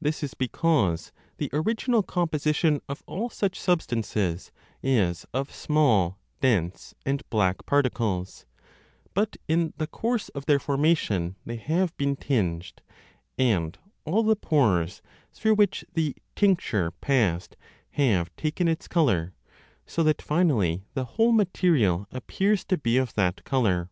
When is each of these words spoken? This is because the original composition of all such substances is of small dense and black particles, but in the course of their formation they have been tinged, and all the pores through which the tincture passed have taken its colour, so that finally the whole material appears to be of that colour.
This 0.00 0.24
is 0.24 0.34
because 0.34 1.12
the 1.36 1.48
original 1.52 2.02
composition 2.02 2.80
of 2.88 3.04
all 3.06 3.30
such 3.30 3.60
substances 3.60 4.50
is 4.82 5.24
of 5.32 5.54
small 5.54 6.18
dense 6.40 6.96
and 7.06 7.22
black 7.30 7.64
particles, 7.64 8.44
but 9.14 9.36
in 9.46 9.72
the 9.76 9.86
course 9.86 10.30
of 10.30 10.46
their 10.46 10.58
formation 10.58 11.36
they 11.46 11.54
have 11.58 11.96
been 11.96 12.16
tinged, 12.16 12.82
and 13.38 13.78
all 14.04 14.24
the 14.24 14.34
pores 14.34 15.00
through 15.32 15.54
which 15.54 15.84
the 15.94 16.16
tincture 16.34 16.90
passed 16.90 17.56
have 17.90 18.34
taken 18.34 18.66
its 18.66 18.88
colour, 18.88 19.32
so 19.86 20.02
that 20.02 20.20
finally 20.20 20.86
the 20.94 21.04
whole 21.04 21.30
material 21.30 22.08
appears 22.10 22.64
to 22.64 22.76
be 22.76 22.96
of 22.96 23.14
that 23.14 23.44
colour. 23.44 23.90